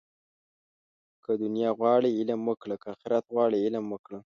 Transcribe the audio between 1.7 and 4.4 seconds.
غواړې، علم وکړه. که آخرت غواړې علم وکړه